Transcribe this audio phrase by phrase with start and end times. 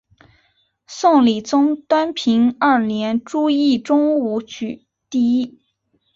[0.87, 5.61] 宋理宗端平二年朱熠中武举第一。